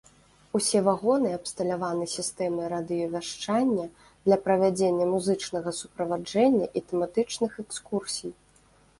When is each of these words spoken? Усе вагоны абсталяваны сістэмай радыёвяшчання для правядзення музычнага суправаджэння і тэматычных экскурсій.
Усе 0.57 0.79
вагоны 0.85 1.29
абсталяваны 1.39 2.05
сістэмай 2.13 2.69
радыёвяшчання 2.73 3.85
для 4.29 4.37
правядзення 4.47 5.05
музычнага 5.11 5.69
суправаджэння 5.81 6.65
і 6.81 6.83
тэматычных 6.93 7.51
экскурсій. 7.65 8.31